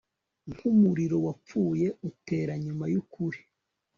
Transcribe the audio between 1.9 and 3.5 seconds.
utera nyuma yukuri